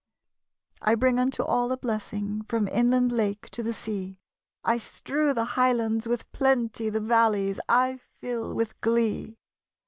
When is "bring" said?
0.95-1.19